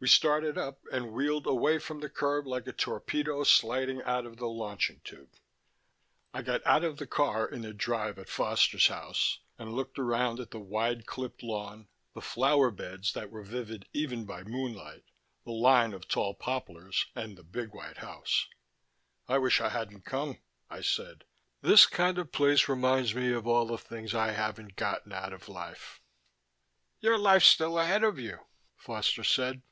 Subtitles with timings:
[0.00, 4.36] We started up and wheeled away from the curb like a torpedo sliding out of
[4.36, 5.32] the launching tube.
[6.34, 10.40] I got out of the car in the drive at Foster's house, and looked around
[10.40, 15.04] at the wide clipped lawn, the flower beds that were vivid even by moonlight,
[15.46, 18.46] the line of tall poplars and the big white house.
[19.26, 20.36] "I wish I hadn't come,"
[20.68, 21.24] I said.
[21.62, 25.48] "This kind of place reminds me of all the things I haven't gotten out of
[25.48, 26.02] life."
[27.00, 28.40] "Your life's still ahead of you,"
[28.76, 29.62] Foster said.